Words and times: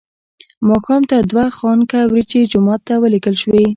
ماښام 0.69 1.01
ته 1.09 1.17
دوه 1.31 1.45
خانکه 1.57 1.99
وریجې 2.11 2.41
جومات 2.51 2.81
ته 2.87 2.93
ولېږل 3.01 3.35
شوې. 3.41 3.63